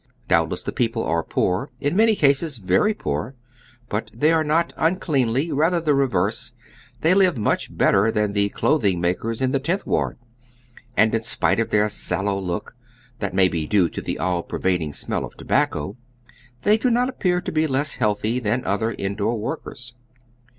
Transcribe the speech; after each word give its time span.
Doubtless 0.27 0.63
the 0.63 0.71
people 0.71 1.03
ai'C 1.05 1.29
poor, 1.29 1.69
in 1.79 1.95
many 1.95 2.15
cases 2.15 2.57
very 2.57 2.91
poor; 2.91 3.35
but 3.87 4.09
they 4.17 4.31
are 4.31 4.43
not 4.43 4.73
uncleanly, 4.75 5.49
ratlier 5.51 5.85
the 5.85 5.93
reverse; 5.93 6.55
they 7.01 7.13
live 7.13 7.37
much 7.37 7.77
better 7.77 8.09
than 8.11 8.33
the 8.33 8.49
clothing 8.49 8.99
makers 8.99 9.43
in 9.43 9.51
tiie 9.51 9.63
Tenth 9.63 9.85
Ward, 9.85 10.17
and 10.97 11.13
in 11.13 11.21
spite 11.21 11.59
of 11.59 11.69
their 11.69 11.87
sallow 11.87 12.39
look, 12.39 12.75
that 13.19 13.35
may 13.35 13.47
be 13.47 13.67
doe 13.67 13.87
to 13.89 14.01
the 14.01 14.17
all 14.17 14.41
pervading 14.41 14.91
smell 14.95 15.23
of 15.23 15.37
tobacco, 15.37 15.97
they 16.63 16.79
do 16.79 16.89
not 16.89 17.07
appear 17.07 17.39
to 17.39 17.51
be 17.51 17.67
less 17.67 17.93
healthy 17.93 18.39
than 18.39 18.65
other 18.65 18.89
in 18.93 19.13
door 19.13 19.37
workers. 19.37 19.93